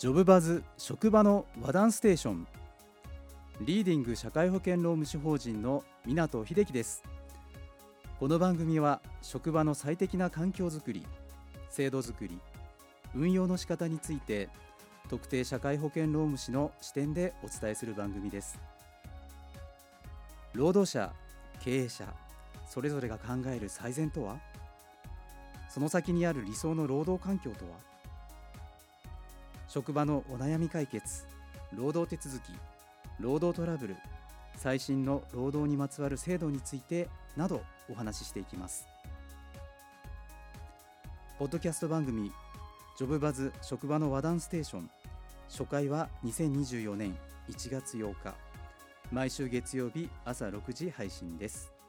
[0.00, 2.46] ジョブバズ職場の和談ステーション。
[3.60, 7.02] リーディング社会保険労務士法人の港秀樹です。
[8.18, 11.06] この番組は職場の最適な環境づくり
[11.68, 12.38] 制度づくり
[13.14, 14.48] 運用の仕方について
[15.10, 18.58] 特定社会保険労務士の視点でお伝えする番組です。
[20.54, 21.12] 労働者
[21.60, 22.06] 経営者
[22.66, 24.38] それぞれが考える最善とは？
[25.68, 27.72] その先にある理想の労働環境とは？
[29.72, 31.26] 職場のお悩み解決
[31.72, 32.52] 労働手続き
[33.20, 33.96] 労働トラブル
[34.56, 38.88] 最新の労働にまつわる制度についてなどお話ししていきます。
[41.38, 42.32] ポッドキャスト番組
[42.98, 44.90] ジョブバズ職場の和談ステーション
[45.48, 47.16] 初回は2024年
[47.48, 48.34] 1月8日。
[49.12, 51.79] 毎週月曜日朝6時配信です。